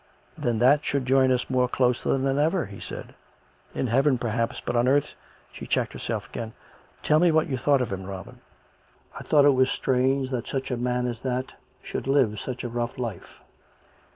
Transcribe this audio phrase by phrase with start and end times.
[0.45, 3.13] "Then that should join us more closely than ever," he said."
[3.75, 5.13] In Heaven, perhaps, but on earth"
[5.53, 6.53] She checked herself again."
[7.03, 8.41] Tell me what you thought of him, Robin.""
[9.15, 11.51] I thought it was strange that such a man as that
[11.83, 13.41] should live such a rough life.